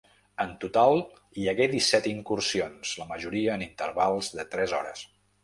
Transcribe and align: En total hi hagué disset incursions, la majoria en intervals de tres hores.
En 0.43 0.53
total 0.61 1.01
hi 1.41 1.45
hagué 1.51 1.67
disset 1.73 2.07
incursions, 2.13 2.95
la 3.03 3.07
majoria 3.13 3.59
en 3.59 3.67
intervals 3.67 4.33
de 4.41 4.49
tres 4.57 4.77
hores. 4.81 5.07